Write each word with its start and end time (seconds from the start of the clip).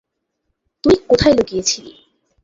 তুই 0.83 0.95
কোথায় 1.07 1.35
লুকিয়ে 1.37 1.63
ছিলি? 1.63 1.93